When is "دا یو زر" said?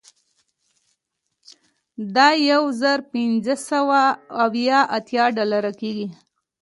2.15-2.99